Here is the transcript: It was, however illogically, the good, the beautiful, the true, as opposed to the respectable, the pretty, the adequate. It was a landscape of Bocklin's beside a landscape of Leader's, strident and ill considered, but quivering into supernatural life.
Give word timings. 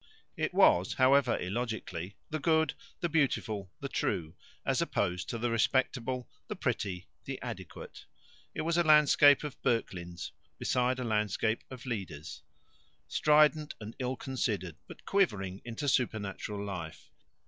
It 0.35 0.51
was, 0.51 0.93
however 0.95 1.37
illogically, 1.37 2.15
the 2.31 2.39
good, 2.39 2.73
the 3.01 3.07
beautiful, 3.07 3.69
the 3.81 3.87
true, 3.87 4.33
as 4.65 4.81
opposed 4.81 5.29
to 5.29 5.37
the 5.37 5.51
respectable, 5.51 6.27
the 6.47 6.55
pretty, 6.55 7.05
the 7.25 7.39
adequate. 7.43 8.05
It 8.55 8.61
was 8.61 8.79
a 8.79 8.83
landscape 8.83 9.43
of 9.43 9.61
Bocklin's 9.61 10.31
beside 10.57 10.97
a 10.97 11.03
landscape 11.03 11.63
of 11.69 11.85
Leader's, 11.85 12.41
strident 13.07 13.75
and 13.79 13.95
ill 13.99 14.15
considered, 14.15 14.77
but 14.87 15.05
quivering 15.05 15.61
into 15.65 15.87
supernatural 15.87 16.65
life. 16.65 17.11